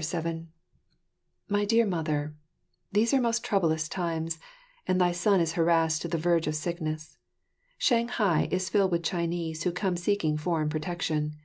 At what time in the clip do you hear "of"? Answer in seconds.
6.48-6.56